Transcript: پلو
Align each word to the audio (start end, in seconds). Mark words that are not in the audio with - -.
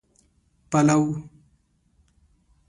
پلو 0.71 0.99